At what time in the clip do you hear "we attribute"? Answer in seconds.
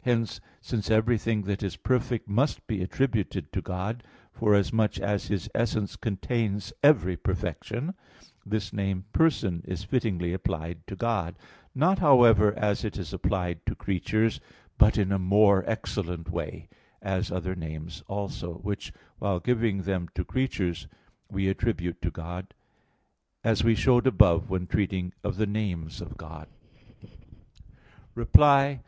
21.30-22.00